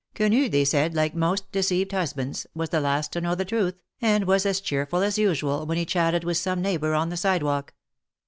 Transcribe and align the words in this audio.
Quenu, 0.15 0.49
they 0.49 0.65
said, 0.65 0.95
like 0.95 1.13
most 1.13 1.51
deceived 1.51 1.91
husbands, 1.91 2.47
was 2.55 2.69
the 2.69 2.79
last 2.81 3.13
to 3.13 3.21
know 3.21 3.35
the 3.35 3.45
truth, 3.45 3.75
and 4.01 4.23
was 4.25 4.47
as 4.47 4.59
cheerful 4.59 5.03
as 5.03 5.19
usual, 5.19 5.67
when 5.67 5.77
he 5.77 5.85
chatted 5.85 6.23
with 6.23 6.37
some 6.37 6.59
neighbor 6.59 6.95
on 6.95 7.09
the 7.09 7.17
sidewalk. 7.17 7.75